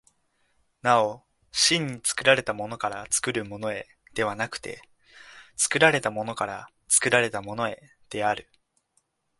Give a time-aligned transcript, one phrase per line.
[0.81, 4.81] なお真に作られたものから作るものへではなくて、
[5.57, 8.49] 作られたものから作られたものへである。